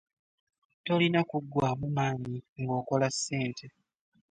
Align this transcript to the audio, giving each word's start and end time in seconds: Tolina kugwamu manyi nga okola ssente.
Tolina 0.85 1.19
kugwamu 1.29 1.85
manyi 1.97 2.35
nga 2.59 2.73
okola 2.81 3.07
ssente. 3.15 3.67